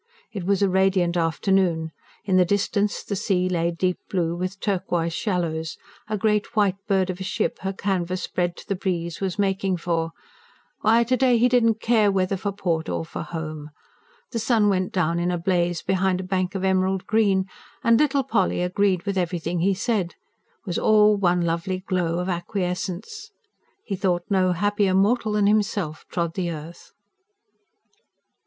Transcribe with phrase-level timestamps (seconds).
[0.31, 1.91] It was a radiant afternoon
[2.25, 5.77] in the distance the sea lay deep blue, with turquoise shallows;
[6.09, 9.77] a great white bird of a ship, her canvas spread to the breeze, was making
[9.77, 10.09] for...
[10.79, 13.69] why, to day he did not care whether for port or for "home";
[14.31, 17.45] the sun went down in a blaze behind a bank of emerald green.
[17.83, 20.15] And little Polly agreed with everything he said
[20.65, 23.29] was all one lovely glow of acquiescence.
[23.85, 26.91] He thought no happier mortal than himself trod the earth.